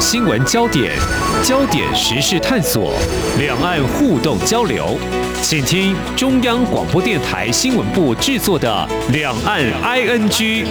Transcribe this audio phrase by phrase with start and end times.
[0.00, 0.96] 新闻焦点，
[1.44, 2.94] 焦点时事探索，
[3.38, 4.96] 两岸互动交流，
[5.42, 10.64] 请听中央广播电台新闻部制作的《两岸 ING》。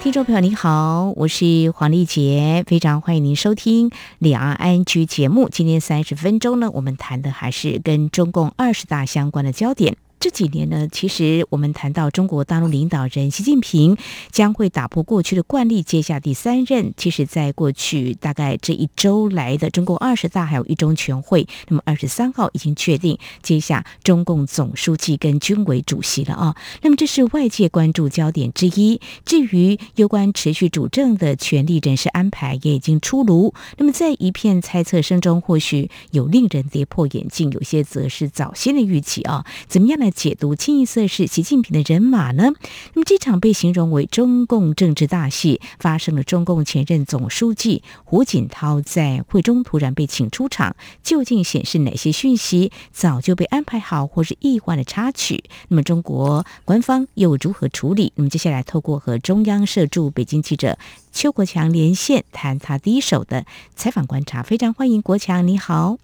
[0.00, 3.90] 听众朋友您好，我是黄丽杰，非常欢迎您收听
[4.20, 5.48] 《两岸 ING》节目。
[5.48, 9.96] 今天三十分钟呢，我们谈的还是跟中共二十大相关的焦点。
[10.24, 13.98] 这几年呢，其实我们谈到中国大陆领导人习近平
[14.30, 16.94] 将会打破过去的惯例，接下第三任。
[16.96, 26.56] 其实，在过去大概这一周来的中共二十大还有一中全会，那么二十三号已经确定接下中共总书记跟军委主席了啊。
[26.80, 29.02] 那么这是外界关注焦点之一。
[29.26, 33.52] 至于有关持续主政的权力人事安排，也已经出炉。
[33.76, 39.44] 那么在一片猜测声中，或许有令人跌破眼镜，有些则是早先的预期啊。
[39.68, 40.10] 怎么样来？
[40.14, 42.52] 解读清一色是习近平的人马呢？
[42.94, 55.44] 那么这场被形容为中共政治大戏，发生了中共前任总书记胡锦涛在会中突然被请出场，究竟显示哪些讯息早就被安排好，或是意外的插曲？
[55.68, 58.12] 那么中国官方又如何处理？
[58.14, 60.78] 那么接下来透过和中央社驻北京记者
[61.12, 63.44] 邱国强连线，谈他第一手的
[63.74, 64.42] 采访观察。
[64.42, 65.98] 非常欢迎国强，你好。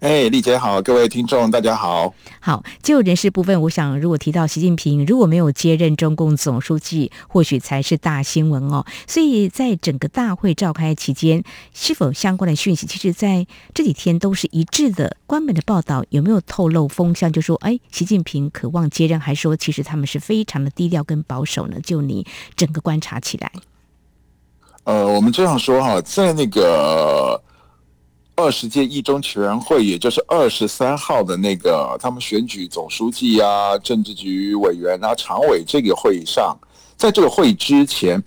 [0.00, 2.14] 哎，丽姐好，各位听众大家好。
[2.40, 8.86] 好，就人事部分，我想如果提到习近平如果没有接任中共总书记，或许才是大新闻哦。
[9.06, 15.18] 所以在整个大会召开期间，是否相关的讯息，其实在这几天都是一致的。
[15.26, 21.78] 官媒的报道有没有透露风向，就说哎，习近平渴望接任，还说其实他们是非常的低调跟保守呢？
[21.84, 23.52] 就你整个观察起来，
[24.84, 27.42] 呃，我们这样说哈，在那个。
[28.40, 36.56] 二十届一中全会，也就是二十三号的那个他们选举总书记啊、政治局委员啊、常委这个会议上，
[36.96, 38.22] 在这个会之前，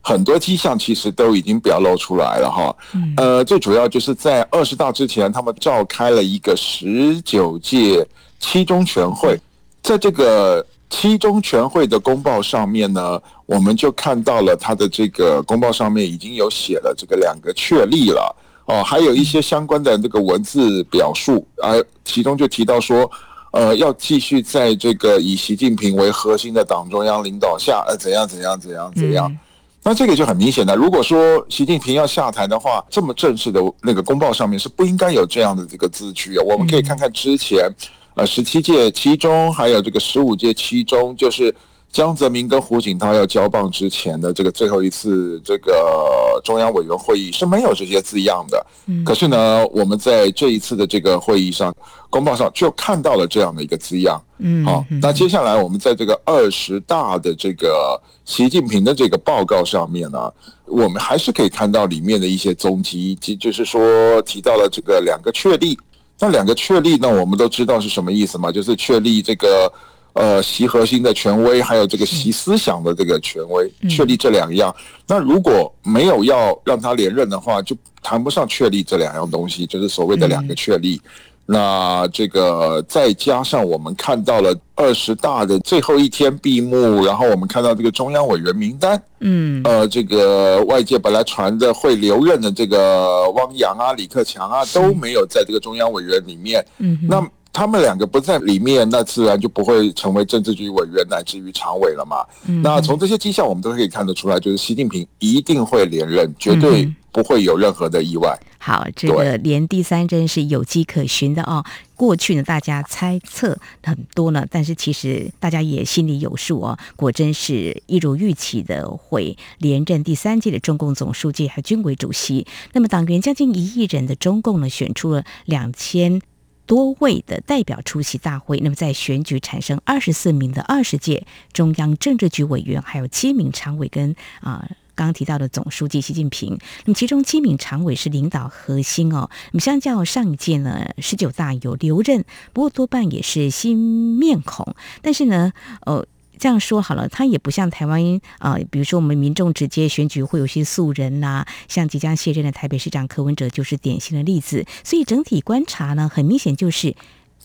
[0.00, 2.74] 很多迹象其实都已经表露出来了哈。
[3.18, 8.06] 呃，最主要就是在二十大之前，他们召开了一个十九届
[8.38, 9.38] 七中全会，
[9.82, 18.34] 在这个七中全会的公报上面呢，我们就看到了他的这个公报上面已经有写了这个两个确立了。
[18.70, 23.10] 哦，还有一些相关的这个文字表述，啊，其中就提到说，
[23.50, 29.36] 呃，要继续在这个以习近平为核心的党中央领导下，呃，怎样怎样怎样怎样。
[29.82, 36.44] 那这个就很明显的，如果说习近平要下台的话，这么正式的那个公报上面是不应该有这样的这个字句啊。
[36.46, 37.68] 我们可以看看之前，
[38.14, 41.52] 呃，十七届七中，还有这个十五届七中，就是。
[41.92, 51.74] 江泽民跟胡锦涛要交棒之前的这个最后一次这个中央委员会议是没有这些字样的，嗯可是呢，我们在这一次的这个会议上，
[52.08, 54.22] 公报上就看到了这样的一个字样。
[54.38, 60.32] 嗯，好，那接下来我们在这个二十大的这个习近平的这个报告上面呢，
[60.66, 65.76] 我们还是可以看到里面的一些踪迹，即就是说提到了这个两个确立。
[66.20, 69.72] 那两个确立呢，我们都知道是什么意思嘛，就是确立这个。
[70.12, 74.74] 呃，习核心的权威，还有这个习思想的这个权威，确立这两样。
[75.06, 81.00] 那如果没有要让他连任的话，就谈不上确立这两样东西，就是所谓的两个确立。
[81.46, 97.24] 那这个再加上我们看到了二十大的最后一天闭幕，然后我们看到这个中央委员名单，嗯，呃，这个外界本来传的会留任的这个汪洋啊、李克强啊都没有在这个中央委员里面，嗯，那。
[97.52, 102.24] 他们两个不在里面，那自然就不会成为政治局委员乃至于常委了嘛。
[102.62, 108.38] 那从这些迹象，我们都可以看得出来，就是习近平一定会连任，绝对不会有任何的意外。
[108.58, 111.64] 好，这个连第三针是有迹可循的哦。
[111.96, 116.78] 过去呢，大家猜测很多呢，但是其实大家也心里有数哦。
[116.94, 122.46] 果真是一如预期的，会连任第三届的中共总书记和军委主席。
[122.72, 126.20] 那么，党员将近一亿人的中共呢，选出了两千。
[126.70, 134.64] 多位的代表出席大会，那么在选举产生二十四名的二十届中央政治局委员，还有七名常委跟啊
[134.94, 136.56] 刚刚提到的总书记习近平。
[136.84, 139.28] 那么其中七名常委是领导核心哦。
[139.50, 144.76] 那么相较上一届呢，十九大有留任，不过多半也是新面孔。
[145.02, 145.52] 但是呢，
[145.86, 146.06] 呃。
[146.40, 154.64] 这样说好了，他也不像台湾啊、比如说我们民众直接选举会有些素人呐、像即将卸任的台北市长柯文哲就是典型的例子。
[154.82, 156.96] 所以整体观察呢，很明显就是。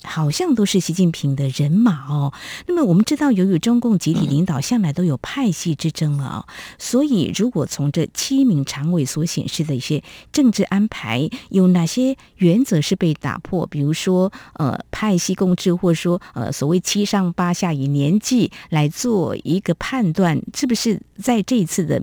[0.05, 2.33] 好像都是习近平的人马哦。
[2.67, 6.45] 那么我们知道，由于中共集体领导向来都有派系之争啊，
[6.77, 13.65] 所以如果从这七名常委所显示的一些政治安排，有哪些原则是被打破？
[13.67, 22.01] 比如说，呃，派系共治，或者说，呃，所谓七上八下以年纪来做一个判断，是不是在这一次的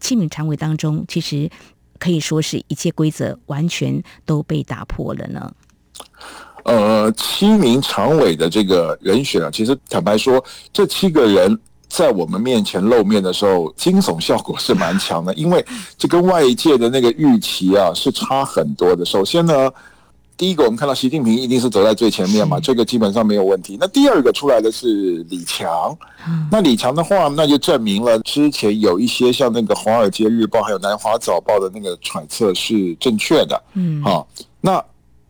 [0.00, 1.50] 七名常委当中，其实
[1.98, 5.52] 可以说是一切规则完全都被打破了呢？
[6.64, 10.42] 呃，七名常委的这个人选啊，其实坦白说，
[10.72, 15.64] 这七个人在我们面前露面的时候，惊悚效果是蛮强的，因为
[15.98, 19.04] 这跟外界的那个预期啊是差很多的。
[19.04, 19.70] 首先呢，
[20.36, 23.76] 第一个我们看到习近平一定是走在最前面嘛，这个基本上没有问题。
[23.80, 25.94] 那第二个出来的是李强，
[26.50, 33.62] 那李强的话，那就证明了之前有一些像那个《华尔街日报》还有《南华早报》的那个揣测是正确的。
[33.74, 34.26] 嗯，好，
[34.60, 34.82] 那。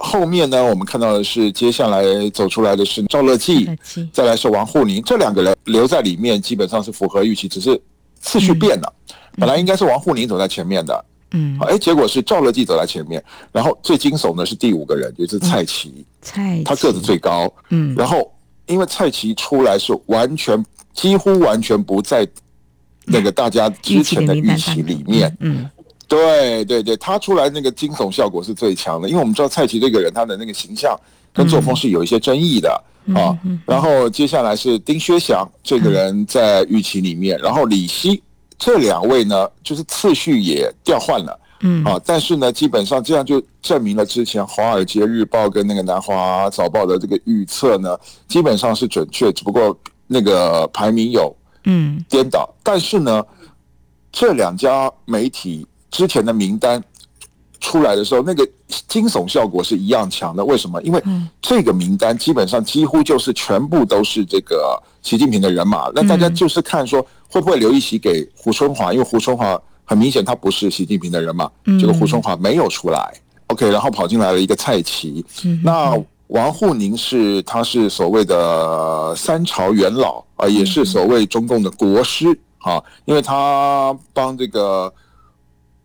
[0.03, 3.71] 后面呢，我们看到的是接下来走出来的是赵乐际，
[4.13, 7.81] 再来是王沪宁，这两个人留在里面基本上是符合预期，只是
[8.21, 8.93] 次序变了。
[9.37, 13.23] 本来应该是王沪宁走在前面的，嗯，哎，结果是赵乐际走在前面。
[13.53, 18.29] 然后最惊悚的是第五个人，就是蔡奇，蔡他个子最高，嗯，然后
[18.67, 20.63] 因为蔡奇出来是完全
[20.93, 22.27] 几乎完全不在
[23.05, 25.71] 那个大家之前的预期里面，嗯。
[26.13, 30.95] 对对对，他出来那个惊悚效果是最强的，因为我们知道蔡奇这个人，他的那个形象
[31.33, 32.69] 跟作风是有一些争议的
[33.15, 33.33] 啊。
[33.65, 38.23] 然后接下来是丁薛祥这个人在预期里面，然后李希
[38.59, 47.99] 这两位呢，就是次序也调换了，嗯啊，但是呢，基本上这样就证明了之前《华尔街日报》跟那个《南华早报》的这个预测呢，
[48.29, 49.75] 基本上是准确，只不过
[50.07, 51.35] 那个排名有
[51.65, 53.25] 嗯颠倒，但是呢，
[54.13, 55.67] 这两家媒体。
[55.93, 56.83] 之前的名单
[57.61, 58.45] 出来的时候，那个
[58.89, 60.45] 惊悚效果是一样强的。
[60.45, 60.83] 为什么？
[60.83, 61.01] 因为
[61.41, 65.89] 这个名单基本上几乎就是全部都是这个习近平的人马。
[65.95, 71.49] 那大家就是看说会不会留一席给胡春华，因为胡春华很明显他不是习近平的人马。
[71.79, 73.15] 这个胡春华没有出来
[73.49, 75.25] ，OK，然后跑进来了一个蔡奇。
[75.63, 75.97] 那
[76.29, 82.27] 王沪宁是他是所谓的三朝元老啊，也是所谓中共的国师
[82.59, 84.93] 啊，因为他帮这个。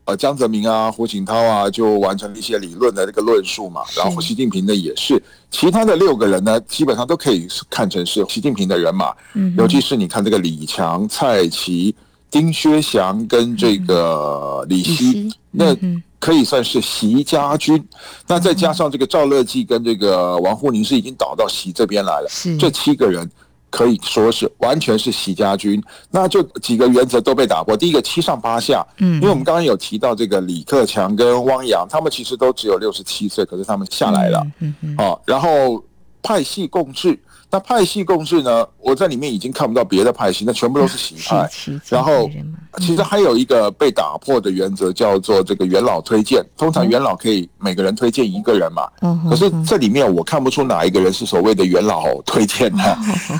[0.07, 3.81] 呃，江泽民啊，胡锦涛啊，就完成了一些理论的这个论述嘛。
[3.93, 5.21] 然后习近平呢也是，
[5.51, 9.13] 其他的六个人呢，基本上都可以看成是习近平的人马。
[9.33, 11.93] 嗯，尤其是你看这个李强、蔡奇、
[12.31, 15.75] 丁薛祥跟这个李希，那
[16.19, 17.85] 可以算是习家军。
[18.27, 22.27] 那再加上这个赵乐际跟这个王沪宁是已经倒到习这边来了。
[22.29, 23.29] 是这七个人。
[23.69, 27.75] 可以说是完全是洗家军，那就几个原则都被打破。
[27.75, 35.83] 第一个七上八下，嗯，因为我们刚刚有提到这个李克强跟汪洋，他们其实都只有六十七岁，可是他们下来了，嗯嗯，哦，然后
[36.21, 37.17] 派系共治。
[37.57, 38.63] 那派系共治呢？
[38.77, 41.49] 我在里面已经看不到别的派系，那全部都是习派。
[41.89, 42.29] 然后，
[42.77, 46.45] 其实还有一个被打破的原则叫做这个元老推荐。
[46.55, 48.87] 通常元老可以每个人推荐一个人嘛。
[49.27, 52.97] 可是这里面我看不出哪一个人是所谓的元老推荐的。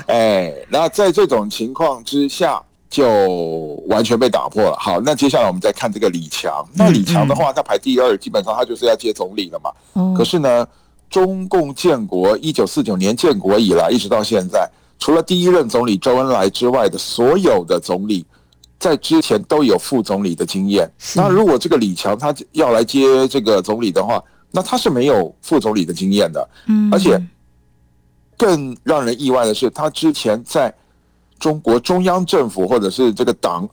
[0.08, 2.60] 哎，那在这种情况之下，
[2.90, 4.76] 就完全被打破了。
[4.80, 6.52] 好，那接下来我们再看这个李强。
[6.74, 9.70] 那李强的话，他排第二，基本上他就是要接总理了嘛。
[10.16, 10.66] 可是呢？
[11.10, 14.68] 中共建国一九四九年建国以来，一直到现在，
[14.98, 18.26] 除了第一任总理周恩来之外的所有的总理，
[18.78, 20.90] 在之前都有副总理的经验。
[21.16, 26.48] 那如果这个李强他要来接这个总理的话，那他是没有副总理的经验的。
[26.66, 27.20] 嗯，而且
[28.36, 30.72] 更让人意外的是，他之前在
[31.38, 33.68] 中国中央政府或者是这个党。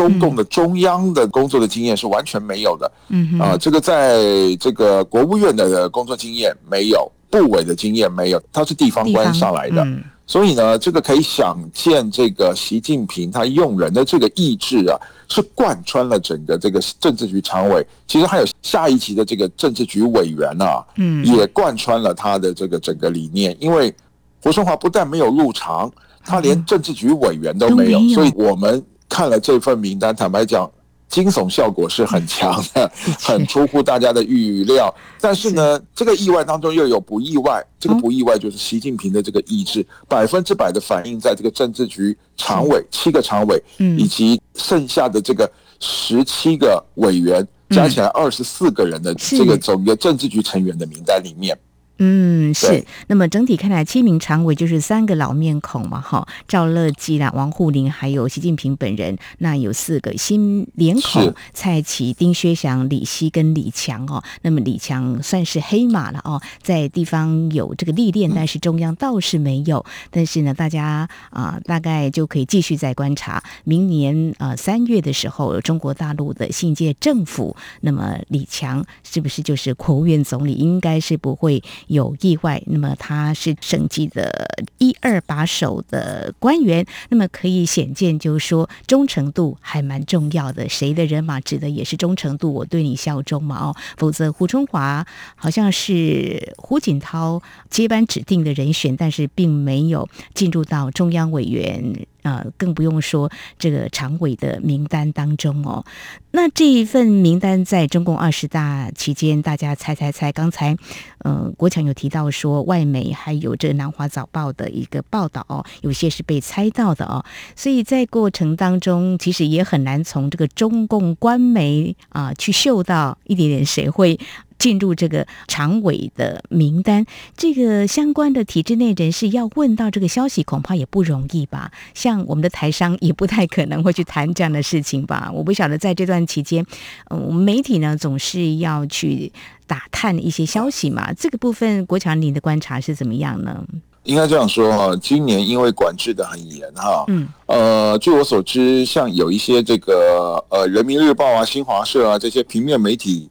[0.00, 4.16] 中共的中央的工作的经验是完全没有的，嗯啊，这个在
[4.58, 9.86] 这个国务院的工作经验没有，部委的经验没有，他是地方官上来的，
[10.26, 14.96] 所以呢，这个可以想见，这个习近平他用人的这个意志啊，
[15.28, 23.94] 是贯穿了整个这个政治局常委，其实还有下一级的这个政治局委员啊，嗯，也贯穿了他的这个整个理念，因为
[24.42, 25.92] 胡春华不但没有入常，
[26.24, 28.82] 他连政治局委员都没有，所以我们。
[29.10, 30.70] 看了这份名单，坦白讲，
[31.08, 32.90] 惊悚效果是很强的，
[33.20, 34.94] 很出乎大家的预料。
[35.20, 45.50] 但是呢，这个意外当中又有不意外，这个不意外就是习近平的这个意志，百分之百的反映在这个政治局常委七个常委，以及剩下的这个
[45.80, 51.58] 十七个委员，加起来二十四个人的这个整个政治局成员的名单里面。
[52.02, 52.82] 嗯，是。
[53.08, 59.18] 那么整体看来，七名常委就是三个老面孔嘛，哈，赵乐际啦、王沪宁，还有习近平本人。
[59.36, 64.24] 那有四个新脸孔：蔡奇、丁薛祥、李希跟李强哦。
[64.40, 69.84] 那么李强算是黑马了哦，在地方有这个历练，但是中央倒是没有。
[70.10, 80.54] 但是呢，大家啊、呃，大概就可以继续再观察，明年呃三月的时候，中国大陆的新一届政府，那么李强是不是就是国务院总理？
[80.54, 81.62] 应该是不会。
[81.90, 90.68] 有意外，那么他是省级的一二把手的官员，那么可以显见，就是说忠诚度还蛮重要的。
[90.68, 95.04] 谁的人马指的也是忠诚度，我对你效忠嘛哦，否则胡春华
[95.34, 102.06] 好像是胡锦涛接班指定的人选，但是并没有进入到中央委员。
[102.22, 105.84] 啊、呃，更不用说这个常委的名单当中哦。
[106.32, 110.30] 那这一份名单在中共二十大期间，大家猜猜猜。
[110.30, 110.76] 刚才，
[111.18, 117.24] 呃，国强有提到说，外媒还有这南华早报的一个报道哦，有些是被猜到的哦。
[117.56, 124.18] 所以在过程当中，其实也很难从这个中共官媒啊、去嗅到一点点谁会。
[124.60, 131.72] 进入这个常委的名单，这个相关的体制内人士要问到这个消息，恐怕也不容易吧？
[131.94, 135.30] 像我们的台商也不太可能会去谈这样的事情吧？
[135.34, 136.62] 我不晓得在这段期间，
[137.08, 139.32] 嗯、呃，我们媒体呢总是要去
[139.66, 141.10] 打探一些消息嘛。
[141.14, 143.64] 这个部分，国强，您的观察是怎么样呢？
[144.04, 153.26] 应该这样说哈，今年因为管制的很严哈，嗯，呃，据我所知，像有一些这个呃，《人民日报》啊、新华社啊这些平面媒体。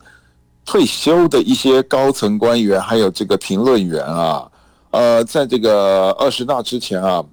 [0.66, 4.48] 退休的一些高层官员，还有这个评论员啊，
[4.92, 7.24] 呃，在这个二十大之前啊，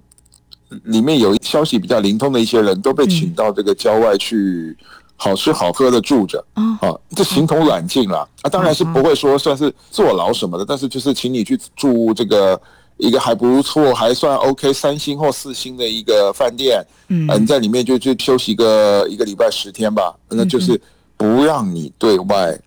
[0.83, 4.75] 里面有消息比较灵通的一些人都被请到这个郊外去
[5.15, 12.59] 好吃好喝的住着，啊，这形同软禁了啊，当然是不会说算是坐牢什么的，但是就是请你去住这个
[12.97, 20.79] 一个还不错、还算 OK 三星或四星的一个饭店，嗯，你在里面就就休息个一个礼拜十天吧，那就是
[21.15, 22.59] 不让你对外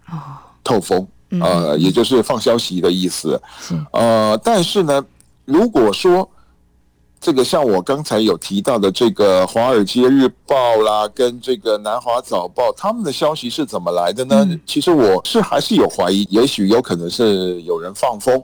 [0.63, 1.07] 透风，
[1.41, 3.41] 呃，也就是放消息的意思，
[3.93, 5.05] 呃，但是呢，
[5.45, 6.29] 如果说
[7.21, 14.49] 这个像我刚才有提到的这个《华尔街日报》啦，跟这个《南华早报》，他们的消息是怎么来的呢？
[14.65, 18.43] 其实我是还是有怀疑，也许有可能是有人放风，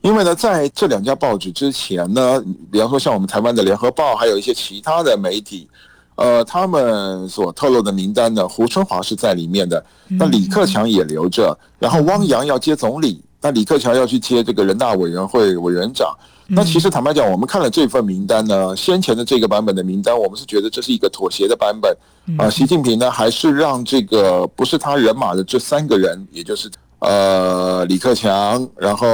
[0.00, 2.42] 因为呢，在这两家报纸之前呢，
[2.72, 5.68] 比方说像我们台湾的《联合报》，还有一些其他的媒体。
[6.16, 16.14] 呃，他们所透露的名单呢，胡春华是在里面的，那李克强也留着，然后汪洋要接总理，那李克强要去接这个人大委员会委员长。
[16.46, 21.96] 那其实坦白讲，我们看了这份名单呢，先前的这个版本的名单，我们是觉得这是一个妥协的版本
[22.38, 22.50] 啊。
[22.50, 26.70] 习近平呢，还是让这个不是他人马的这三个人，也就是。
[27.00, 29.06] 呃，李克强，然后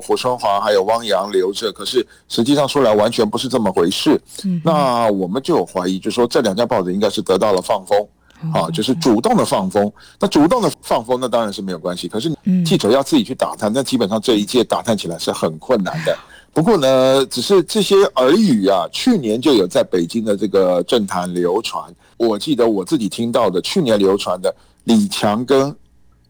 [0.00, 4.18] 胡春华还有汪洋留着，可是实际上说来完全不是这么回事。
[4.44, 8.08] 嗯，那我们就有怀疑，就是说这两家报纸应该是得到了放风，
[8.54, 9.92] 啊，就是主动的放风。
[10.18, 12.08] 那主动的放风，那当然是没有关系。
[12.08, 12.34] 可是
[12.64, 16.16] 记者要自己去打探，那基本上这一届打探起来是很困难的。
[16.54, 21.84] 不过呢，只是这些耳语啊，去年就有在北京的这个政坛流传。
[22.16, 25.76] 我记得我自己听到的，去年流传的李强跟。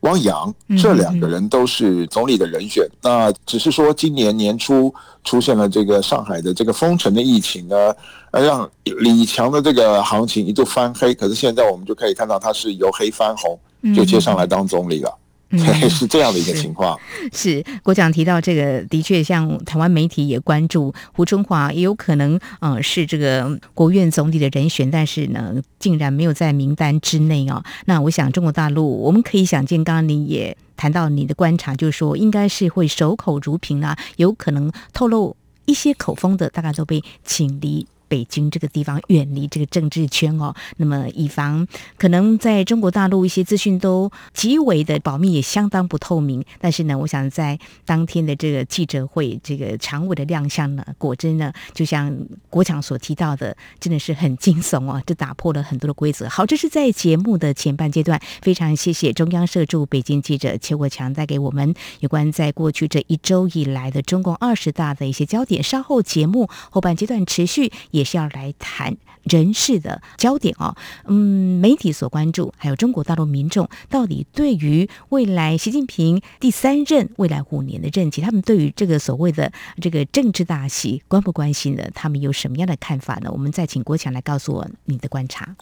[0.01, 7.95] 汪洋这两个人都是总理的人选，那只是说今年年初出现了这个上海的这个封城的疫情呢，
[8.31, 13.59] 让李强的这个行情一度翻黑，可是现在我们就可以看到他是由黑翻红，
[13.95, 15.13] 就接上来当总理了。
[15.51, 16.99] 嗯， 是这样的一个情况。
[17.33, 27.65] 是，国长提到这个，的确，像台湾媒体也关注胡春华，也有可能，呃，是这个国务院总理的人选，但是呢，竟然没有在名单之内哦。
[27.87, 37.87] 那我想，中国大陆我们可以想见，刚刚你也谈到你的观察，就是说，应该是会守口如瓶啊，有可能透露一些口风的，大概都被请离。
[38.09, 46.45] 北京这个地方远离这个政治圈哦，那么以防可能在中国大陆一些资讯都极为的保密，也相当不透明。
[46.61, 52.17] 但是呢，我想在当天的这个记者会，这个常委的亮相呢，果真呢，就像
[52.49, 56.29] 国强所提到的，真的是很惊悚哦，这打破了很多的规则。
[56.29, 65.63] 好，这是在节目的前半阶段，非常谢谢中央社驻北京记者邱国强带给我们有关在过去这一周以来的中共二十大的一些焦点。
[65.63, 67.71] 稍后节目后半阶段持续。
[67.99, 70.75] 也是要来谈人事的焦点哦，
[71.07, 79.53] 嗯，媒体所关注，还有中国大陆民众到底对于未来习近平第三任未来五年的任期，他们对于这个所谓的
[79.83, 81.83] 这个政治大戏关不关心呢？
[81.95, 83.31] 他们有什么样的看法呢？
[83.33, 85.57] 我们再请郭强来告诉我你的观察。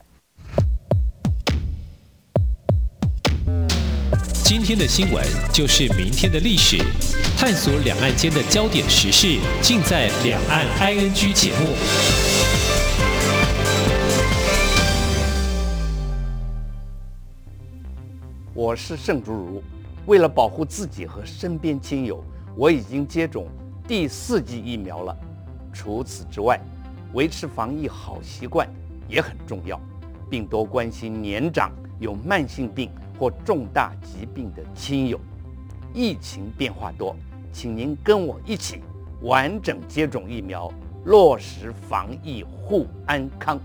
[4.49, 6.79] 今天的新闻就是明天的历史，
[7.37, 11.75] 探索两岸间的焦点时事，尽在《两岸 ING》节目。
[18.55, 19.63] 我是盛竹如，
[20.07, 22.23] 为了保护自己和身边亲友，
[22.55, 23.49] 我已经接种
[23.89, 25.17] 第四剂疫苗了。
[25.73, 26.57] 除此之外，
[27.15, 28.73] 维持防疫好习惯
[29.09, 29.81] 也很重要，
[30.31, 32.89] 并多关心年长有慢性病
[33.19, 35.19] 或重大疾病的亲友，
[35.95, 37.17] 疫情变化多，
[37.53, 38.81] 请您跟我一起
[39.23, 40.73] 完整接种疫苗，
[41.05, 43.59] 落实防疫护安康。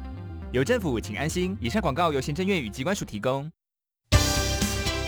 [0.52, 1.58] 有政府，请安心。
[1.62, 3.50] 以上广告由行政院与机关署提供。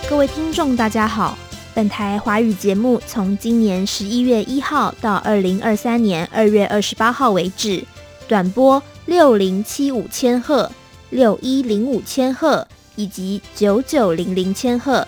[0.09, 1.37] 各位听众，大家好。
[1.75, 7.83] 本台华语节目从今年十一月一号到二零二三年二月二十八号为止，
[8.27, 10.71] 短波六零七五千赫、
[11.09, 15.07] 六一零五千赫以及九九零零千赫，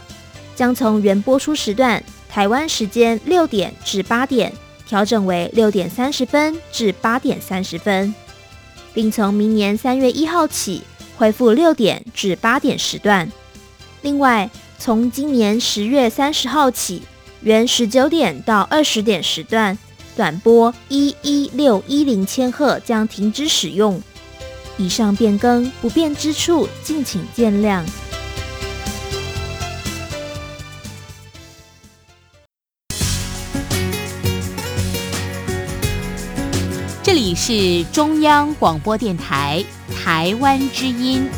[0.55, 4.51] 将从原播出时段台湾时间六点至八点
[4.87, 8.13] 调整为六点三十分至八点三十分。
[8.93, 10.81] 并从明年三月一号起
[11.17, 13.29] 恢复六点至八点时段。
[14.01, 14.49] 另外，
[14.79, 17.01] 从今年十月三十号起，
[17.41, 19.77] 原十九点到二十点时段
[20.15, 24.01] 短波一一六一零千赫将停止使用。
[24.77, 27.81] 以上变更不便之处，敬请见谅。
[37.01, 39.63] 这里是中央广播电台
[40.03, 41.29] 台湾之音。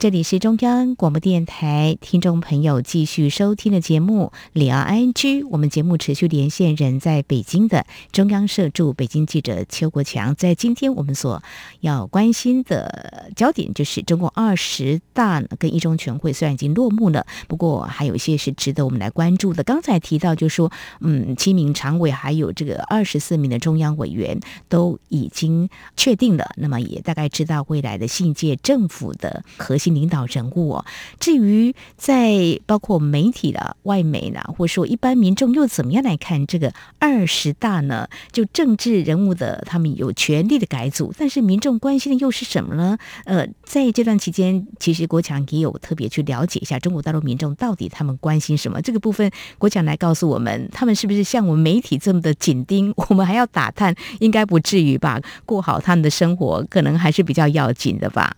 [0.00, 5.12] 这里是中央广播电台，听众朋友继续收听的节目《两岸 ING》。
[5.50, 10.34] 我们节目持续连线人在北京的中央社驻北京记者邱国强。
[10.34, 11.42] 在今天我们所
[11.80, 19.62] 要关心的焦点，就是中共二十大跟一中全会虽然已经落幕了，不过还有一些是值得我们来关注的。
[19.62, 24.40] 刚才提到，就说，嗯，七名常委还有这个二十四名的中央委员
[24.70, 29.89] 都已经确定了，那么也大概知道未来的新一届政府的核心。
[29.90, 30.84] 领导人物哦，
[31.18, 38.08] 至于在包括媒体的外媒呢，或者说一般民众又怎么样来看这个二十大呢？
[38.32, 42.98] 就政治人物的他们有权力的改组，但是民众关心的又是什么呢？
[43.24, 48.80] 呃，在这段期间，其实国强也有特别去了解一下中国大陆民众到底他们关心什么。
[48.80, 52.92] 这个部分，国强来告诉我们，他们是不是像我们媒体这么的紧盯？
[53.08, 55.20] 我们还要打探，应该不至于吧？
[55.44, 58.36] 过好他们的生活，可能还是比较要紧的吧？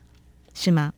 [0.55, 0.93] 是吗？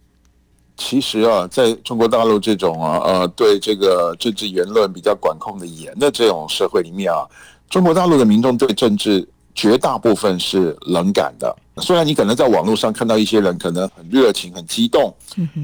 [0.76, 7.26] 其实啊，在中国大陆这种啊呃对这个政治言论比较管控的严的这种社会里面啊，
[7.70, 11.54] 中国大陆的民众对政治绝大部分是冷感的。
[11.78, 15.14] 虽然你可能在网络上看到一些人可能很热情、很激动，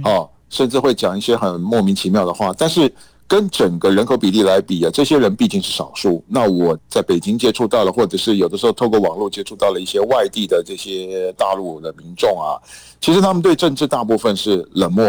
[0.05, 2.93] 哦，甚至会讲一些很莫名其妙的话，但是。
[3.31, 6.21] 跟整个人口比例来比啊，这些人毕竟是少数。
[6.27, 12.59] 那我在北京接触到了，或者是有的时候透过网络接触到了一些外地的这些大陆的民众啊，
[13.01, 15.05] 其实他们对政治大部分是冷漠、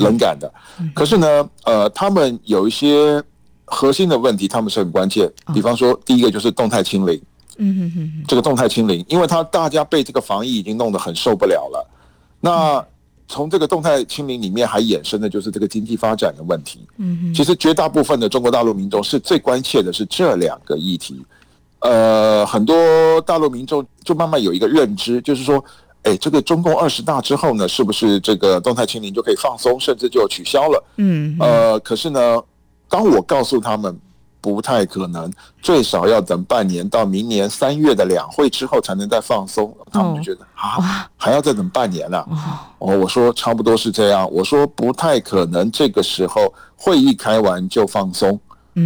[0.00, 0.50] 冷感的。
[0.94, 3.22] 可是呢，呃，他们有一些
[3.66, 5.30] 核心的问题，他们是很关键。
[5.52, 7.20] 比方说，第一个就是动态清零。
[7.58, 11.86] 嗯嗯，这个动态清零，因为他大家被这个防疫已经弄得很受不了了。
[12.40, 12.82] 那
[13.32, 16.80] 从这个动态清零里面还衍生的就是这个经济发展的问题。
[16.98, 21.24] 嗯，其实绝大部分的中国大陆民众是最关切的是这两个议题。
[21.78, 22.76] 呃，很多
[23.22, 25.64] 大陆民众就慢慢有一个认知，就是说，
[26.02, 30.84] 哎，这个中共二十大之后呢，是不是这个动态清零就可以放松，甚至就取消了？
[30.98, 32.42] 嗯，呃，可是呢，
[32.88, 33.98] 当我告诉他们。
[34.42, 39.74] 不太可能，最少要等半年到明年三月的两会之后才能再放松。
[39.90, 42.22] 他们就觉得啊，还要再等半年呢？
[42.78, 44.28] 哦，我说差不多是这样。
[44.30, 48.38] 我说不太可能，这个时候会议开完就放松。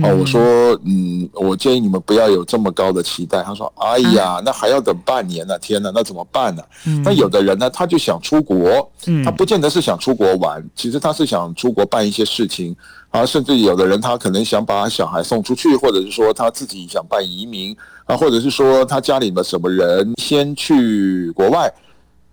[0.03, 0.41] 哦，我说
[0.85, 3.41] 嗯，我建议你们不要有这么高的期待。
[3.43, 5.57] 他说，哎呀，那还要等半年呢？
[5.61, 6.63] 天哪，那怎么办呢？
[7.05, 8.91] 那有的人呢，他就想出国，
[9.25, 12.75] 他不见得是想出国玩，其实他是想出国办一些事情。
[13.11, 17.75] 啊，甚至有的人他可能想把小孩送出去，或者是说他自己想办移民
[18.07, 21.73] 啊，或者是说他家里的什么人先去国外，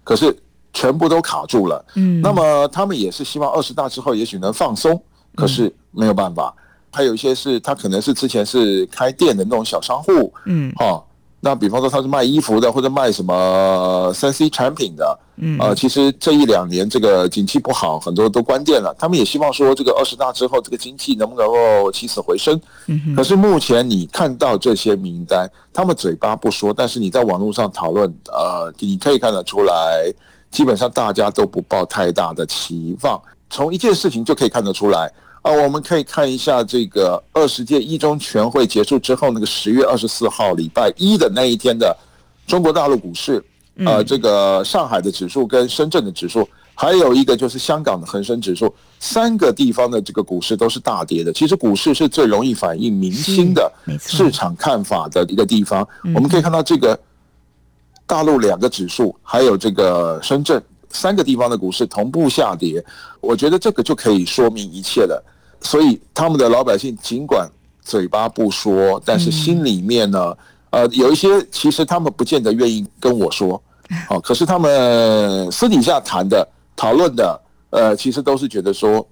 [0.03, 0.35] 可是
[0.73, 1.85] 全部都卡住了。
[1.93, 4.99] 嗯，那么他们也是希望二十大之后也许能放松，
[5.35, 6.53] 可是没有办法。
[6.93, 11.03] 还有一些是他可能是之前是开店的那种小商户，嗯，哈。
[11.45, 18.95] 那比方说他是卖衣服的，或者卖什么三 C 产品的，嗯，呃，其实这一两年这个景气不好，很多都关店了。
[18.97, 22.57] 他们也希望说，这个二十大之后，这个经济能不能够起死回生？
[22.87, 30.09] 嗯，可是目前你看到这些名单，他们嘴巴不说，但是你在网络上讨论，呃，你可以看得出来，
[30.49, 33.21] 基本上大家都不抱太大的期望。
[33.49, 35.11] 从一件事情就可以看得出来。
[35.43, 41.95] 啊，我们可以看一下这个二十届一中全会结束之后，那个十月二十四号礼拜一的那一天的
[42.47, 43.43] 中国大陆股市，
[43.85, 51.33] 呃，这个上海的指数跟深圳的指数，还有一个就是香港的恒生指数，三个地方的这个股市都是大跌的。
[51.33, 55.85] 其实股市是最容易反映民心的市场看法的一个地方。
[56.15, 56.97] 我们可以看到这个
[58.07, 60.63] 大陆两个指数，还有这个深圳。
[60.95, 62.85] 三个地方的股市同步下跌，
[63.19, 65.25] 我觉得这个就可以说明一切了。
[65.63, 67.49] 所以他们的老百姓尽管
[67.81, 70.37] 嘴巴不说，但是心里面呢，
[70.69, 73.61] 呃，有一些其实他们不见得愿意跟我说，
[74.07, 79.05] 好， 可是他们私底下谈的、讨论的，呃，其实都是觉得说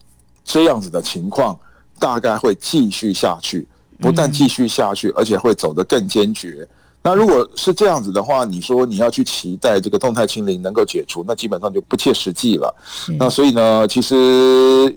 [0.44, 1.58] 这样子的情况
[2.00, 3.68] 大概会继续下去，
[4.00, 6.68] 不但继续下去，而且会走得更坚决。
[7.04, 12.76] 那如果是这样子的话，你说你要去期待这个动态清零能够解除，那基本上就不切实际了。
[13.18, 14.16] 那所以呢，其实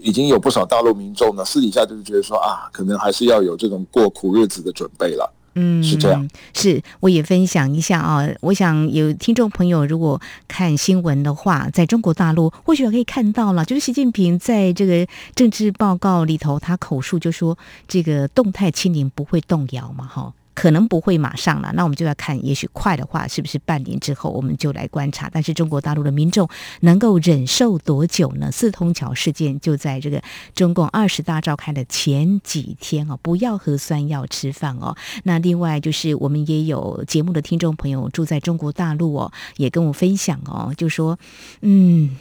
[0.03, 5.33] 已经有不少大陆民众呢，私底下就是觉得说啊，可能还是要有这种过苦日子的准备了。
[5.55, 6.29] 嗯，是这样。
[6.53, 8.29] 是，我也分享一下啊。
[8.41, 17.57] 我想有听众朋友如果看新闻的话，在中国大陆或许可以看到了，就是习近平在这个政治报告里头，他口述就说
[17.89, 20.33] 这个动态清零不会动摇嘛，哈。
[20.55, 25.29] 可能不会马上了，那我们就要看，也许快的话，是不是半年之后我们就来观察？
[25.33, 26.49] 但是中国大陆的民众
[26.81, 28.51] 能够忍受多久呢？
[28.53, 30.23] 四通桥事件就在这个
[30.55, 34.97] 中共二十大召开的前几天哦，不要核酸要吃饭哦。
[35.25, 41.19] 那另外就是我们也有节目的听众朋友住在中国大陆哦，也跟我分享哦，就说
[41.63, 42.17] 嗯，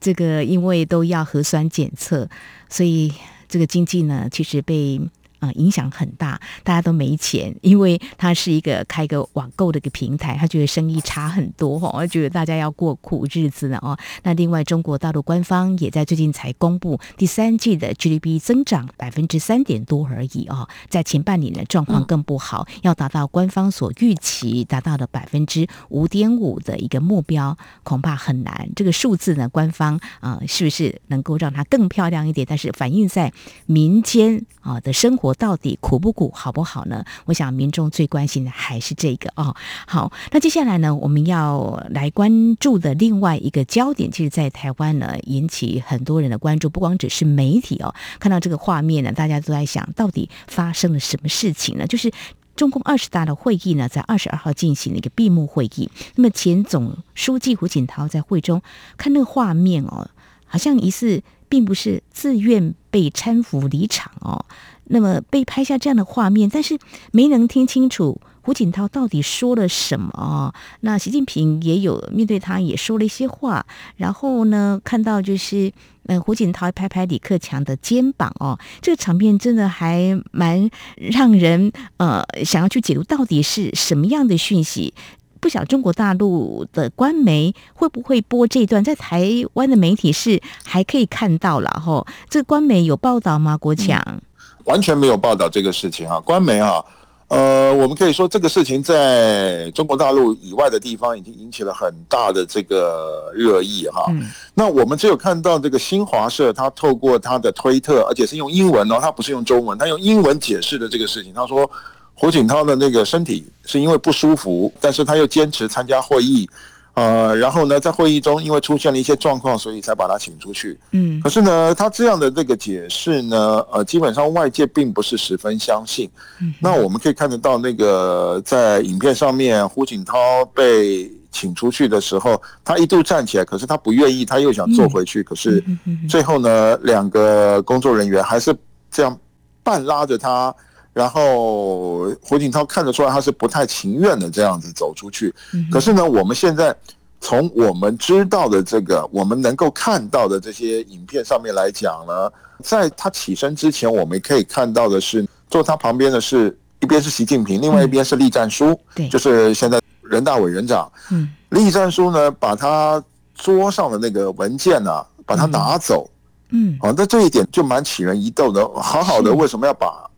[0.00, 2.28] 这个因为都要核酸检测，
[2.68, 3.12] 所以
[3.48, 5.00] 这个经济呢，其实被。
[5.40, 13.98] 啊，影响很大，大家都没钱，因为他是一个开个网购的一个平台，他觉得生意差很多哦，我觉得大家要过苦日子呢哦。
[14.22, 28.70] 那另外，中国大陆官方也在最近才公布第三季的 GDP 增长百分之三点多而已哦，在前半年的状况更不好，要达到官方所预期达到的百分之五点五的一个目标，恐怕很难。
[28.74, 32.46] 这个数字呢，官方啊，是不是能够让它更漂亮一点？
[32.48, 33.30] 但是反映在
[33.66, 35.33] 民间啊的生活。
[35.34, 37.04] 到底苦不苦，好不好呢？
[37.26, 39.54] 我想民众最关心的还是这个哦。
[39.86, 47.94] 好，那接下来呢，我们要来关注的另外一个焦点，其实，在台湾呢，引起很多人的关注，不光只是媒体哦。
[48.18, 51.86] 看到这个画面呢，大家都在想到底发生了什么事情呢？
[51.86, 52.12] 就是
[52.56, 55.90] 中共二十大的会议呢，在二十二号进行了一个闭幕会议。
[56.14, 58.62] 那么前总书记胡锦涛在会中
[58.96, 60.08] 看那个画面哦，
[60.46, 64.44] 好像疑似并不是自愿被搀扶离场哦。
[64.86, 66.78] 那么被拍下这样的画面，但是
[67.12, 70.52] 没能听清楚胡锦涛到底说了什么。
[70.80, 73.64] 那习近平也有面对他也说了一些话，
[73.96, 75.72] 然后呢，看到就是
[76.06, 84.92] 呃胡锦涛拍拍李克强的肩膀哦，这个场面真的还蛮让人呃想要去解读到底是什么样的讯息。
[85.40, 92.06] 不晓得中国大陆的官媒会不会播这段，在台湾的媒体是还可以看到了哈。
[92.30, 93.58] 这个官媒有报道吗？
[93.58, 94.22] 国强？
[94.64, 96.84] 完全没有报道这个事情啊，官媒啊，
[97.28, 104.06] 呃，我们可以说这个事情在中国大陆以外的地方已经引起了很大的这个热议哈。
[104.54, 111.32] 那我们只有看到这个新华社，他透过他的推特，而且是用英文哦，他不是用中文，他用英文解释的这个事情。
[111.34, 111.70] 他说
[112.14, 116.48] 胡锦涛的那个身体是因为不舒服，但是他又坚持参加会议。
[116.94, 120.78] 呃，然后呢，在会议中因为出现了一些状况，所以才把他请出去。
[120.92, 126.08] 嗯，可是呢，他这样的这个解释呢，呃，基本上外界并不是十分相信。
[126.40, 135.20] 嗯，那我们可以看得到，那个在影片上面，胡锦涛被请出去的时候，他一度站起来，可是他不愿意，他又想坐回去。
[135.20, 135.62] 可是
[136.08, 138.54] 最后呢，两个工作人员还是
[138.88, 139.18] 这样
[139.64, 140.54] 半拉着他。
[140.94, 145.34] 然后胡锦涛看得出来他是不太情愿的这样子走出去，
[145.70, 146.74] 可是呢，我们现在
[147.20, 152.30] 从我们知道的这个，我们能够看到的这些影片上面来讲呢，
[152.62, 160.90] 在他起身之前，我们可以看到的是坐他旁边的是一边是习近平，另外一边是栗战书，对，就是现在人大委员长。
[161.10, 163.02] 嗯，栗战书呢，把他
[163.34, 166.08] 桌上的那个文件呢，把他拿走。
[166.50, 170.08] 嗯，好，那这一点就蛮起人疑窦的，好好的为什么要把？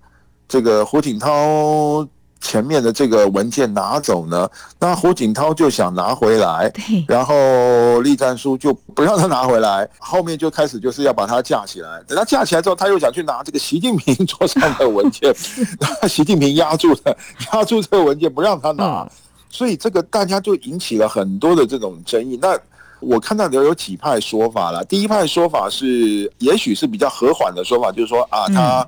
[0.49, 2.07] 这个胡锦涛
[2.41, 6.73] 前面的这个文件拿走呢，那胡锦涛就想拿回来，
[7.09, 12.01] 然后栗战书就不让他拿回来，后面就开始就是要把他架起来。
[12.07, 15.35] 等他架起来之后，他又想去拿这个习近平桌上的文件，
[16.09, 17.17] 习近平压住了，
[17.53, 19.09] 压住这个文件不让他拿，
[19.51, 22.39] 所以这个大家就引起了很多的这种争议。
[22.41, 22.57] 那
[23.01, 28.87] 我看到的有几派说法了，第一派说法是，也许是比较和缓的说法，就是说啊，他。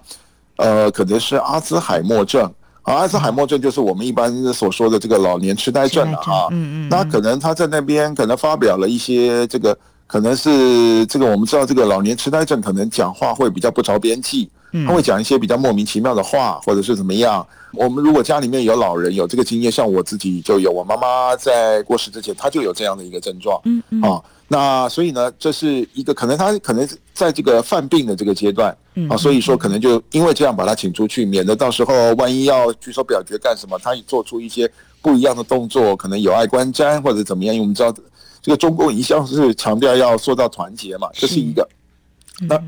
[0.58, 2.44] 呃，可能是阿兹海默症
[2.82, 6.48] 啊，阿兹海默症就是我们一般所说的这个老年痴呆症了啊。
[6.50, 6.88] 嗯嗯。
[6.88, 14.50] 那可能他在那边可能发表了一些这个，可能是这个我们知道这个老年痴呆症可能讲话会比较不着边际，
[14.86, 17.46] 他会讲一些比较莫名其妙的话，或者是怎么样。
[17.72, 23.60] 我们如果家里面有老人有这个经验，像我自己就有，我妈妈在过世之前，她就有这样的一个症状。
[23.64, 24.02] 嗯嗯。
[24.02, 28.74] 啊，那所以呢，这是一个可能他可能在这个犯病的这个阶段
[29.08, 34.70] 啊，所以说可能就因为这样把他请出去，免得到时候万一要举手表决干什么，他做出一些
[35.02, 37.54] 不一样的动作，可能有碍观瞻或者怎么样。
[37.54, 37.94] 因为我们知道
[38.40, 41.68] 这个中共一向是强调要做到团结嘛，这是一个。
[42.40, 42.58] 那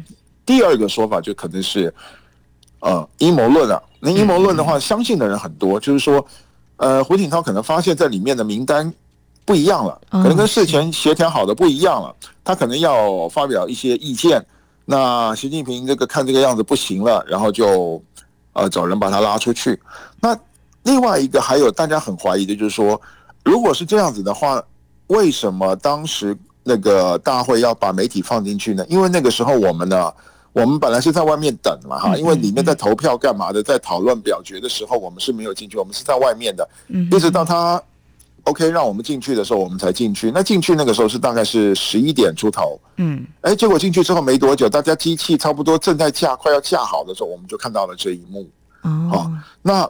[0.44, 1.92] 第二个说法就可能是
[2.80, 3.82] 呃阴谋论啊。
[3.98, 6.24] 那阴谋论的话，相信的人很多，就是说
[6.76, 8.92] 呃胡锦涛可能发现在里面的名单。
[9.46, 12.14] 不一样了，可能跟事前协调好的不一样了，
[12.44, 14.44] 他可能要发表一些意见。
[14.84, 18.02] 那习近平这个看这个样子不行了，然后就
[18.52, 19.80] 呃找人把他拉出去。
[20.20, 20.36] 那
[20.82, 23.00] 另外一个还有大家很怀疑的就是说，
[23.44, 24.62] 如果是这样子的话，
[25.06, 28.84] 为什么当时那个大会要把媒体放进去呢？
[28.88, 30.12] 因为那个时候我们呢，
[30.52, 37.80] 我们本来是在外面等嘛哈，因为里面在投票干嘛的，在讨论表决的时候，我们是没有进去，我们是在外面的，一直到他。
[38.44, 40.30] OK，让我们进去的时候，我们才进去。
[40.30, 48.48] 那进去那个时候是大概是十一点出头，嗯，哎，结果进去之后没多久，大家机器差不多正在架，快要架好的时候，我们就看到了这一幕。
[48.82, 49.30] 哦，
[49.62, 49.88] 那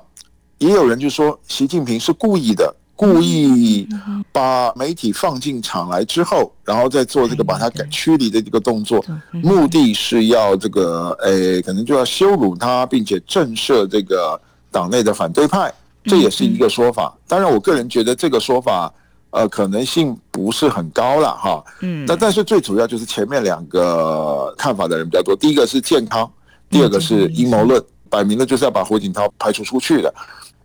[0.58, 3.88] 也有人就说，习近平是故意的，故意
[4.32, 15.72] 把媒体放进场来之后，然后再做这个把他给驱离的这个动作，目的是要这个，哎，可能就要羞辱他，并且震慑这个党内的反对派。
[16.04, 18.90] 这也是一个说法，当然，我个人觉得这个说法，
[19.30, 21.62] 呃，可能性不是很高了哈。
[21.80, 22.06] 嗯。
[22.06, 26.28] 那但是最主要就是前面两个看法的人比较多，第一个是健康，
[26.70, 30.12] 第二个是阴谋论，摆明了就是要把胡锦涛排除出去的。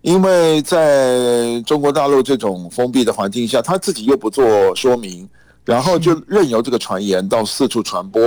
[0.02, 5.28] 因为在中国大陆这种封闭的环境下，他自己又不做说明，
[5.66, 8.22] 然后就任由这个传言到四处传播。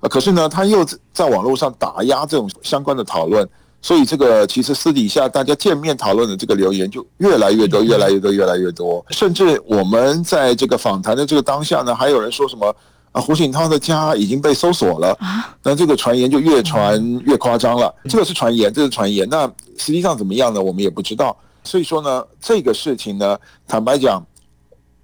[0.00, 3.46] 呃，可是呢，他又在网络上打压这种相关的讨论。
[3.84, 9.04] 所以这个其实私底下大家见面讨论的这个留言就越来越多，越来越多，越来越多。
[9.10, 12.74] 甚至我们在这个访谈的这个当下呢，还有人说什么
[13.12, 15.14] 啊，胡锦涛的家已经被搜索了。
[15.62, 17.94] 那这个传言就越传越夸张了。
[18.08, 19.28] 这个是传言，这是传言。
[19.28, 20.62] 那实际上怎么样呢？
[20.62, 21.36] 我们也不知道。
[21.62, 24.24] 所以说呢，这个事情呢，坦白讲，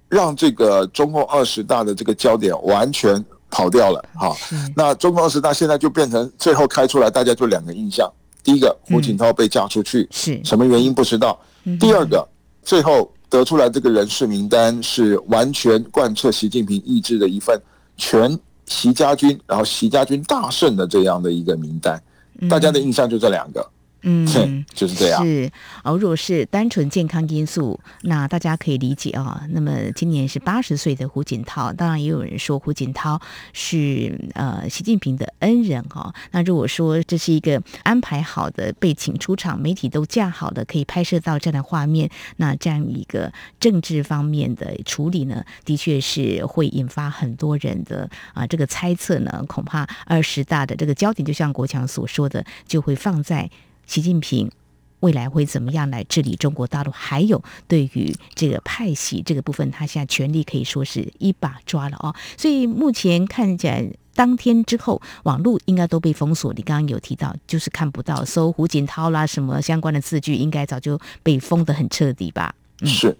[0.09, 4.03] 让这个中共二十大的这个焦点完全跑掉了。
[4.15, 4.35] 哈，
[4.75, 8.11] 那中共二十大现在就变成最后开出来，大家就两个印象。
[8.43, 10.39] 第一个，胡锦涛被嫁出去，是。
[10.43, 11.39] 什么原因不知道。
[11.79, 12.27] 第二个，
[12.63, 17.59] 最后得出来这个人事名单是完全贯彻习近平意志的一份
[17.97, 22.01] 全习家军，然后习家军大胜的这样的一个名单，
[22.49, 23.63] 大家的印象就这两个。
[24.03, 25.23] 嗯， 就是这样。
[25.23, 25.51] 是
[25.83, 29.47] 哦，如果是单纯健康因素，那大家可以理解啊、哦。
[29.51, 33.21] 那么今年是八十岁的胡锦涛，当然也有人说胡锦涛
[33.53, 36.13] 是呃习近平的恩人哈、哦。
[36.31, 49.43] 那如果说这是一个安排好的被请出场，媒体都架好的，可以拍摄到这样的画面，那这样一个政治方面的处理呢，的确是会引发很多人的啊这个猜测呢。
[49.47, 53.49] 恐怕二十大的这个焦点，就像国强所说的，就会放在。
[53.91, 54.49] 习近平
[55.01, 56.91] 未来会怎么样来治理中国大陆？
[56.91, 62.15] 还有对于这个派系这个部分，他现在权力可以说是一把抓了哦。
[62.37, 66.53] 所以目前看起来，当天之后网络应该都被封锁。
[66.53, 72.55] 你刚刚有提到，就是看不到搜胡锦涛啦什么相关的字句，应该早就被封的很彻底吧？
[72.79, 73.17] 嗯、是，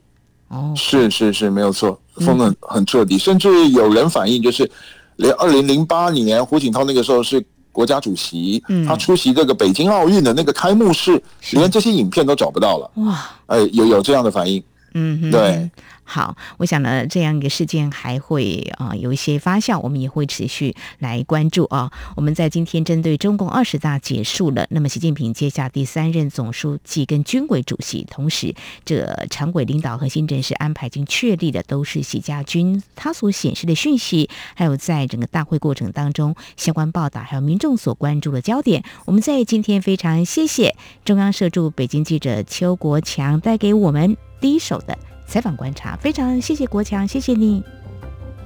[0.47, 4.71] 哦，是是是没有错，封的很彻底，嗯、甚至有人反映，就是
[5.17, 7.45] 连二零零八年胡锦涛那个时候是。
[7.71, 12.91] 国家主席，他出席这个北京奥运的那个开幕式，连这些影片都找不到了。
[12.95, 14.63] 哇，哎，有有这样的反应。
[14.93, 15.69] 嗯，对。
[16.13, 21.89] 好，我想呢，这样一个事件还会啊、有一些发酵，我们也会持续来关注啊。
[22.17, 45.10] 我们在今天针对中共二十大结束了，那么习近平接下第三任总书记跟军委主席，同时这常委领导核心人事安排已经确立的都是习家军，他所显示的讯息，还有在整个大会过程当中相关报道，还有民众所关注的焦点，我们在今天非常谢谢中央社驻北京记者邱国强带给我们第一手的。
[45.31, 47.63] 采访观察，非常谢谢国强，谢谢你，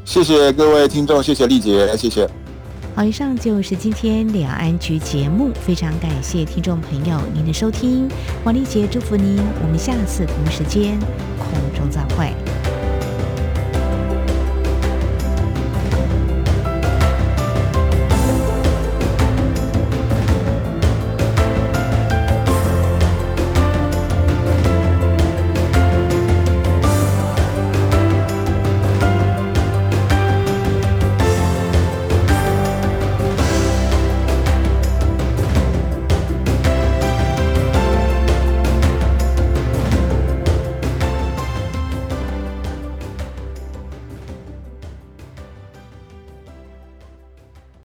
[0.05, 2.29] 谢谢各位听众，谢谢丽姐，谢谢。
[2.95, 8.07] 好，以上就是今天两岸 ING 节目，非常感谢听众朋友您的收听，
[8.43, 10.99] 王丽姐祝福您，我们下次同时间
[11.39, 12.31] 空中再会。